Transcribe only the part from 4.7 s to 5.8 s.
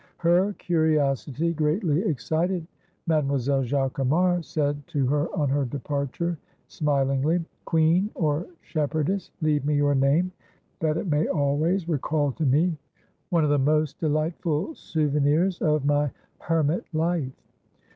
to her on her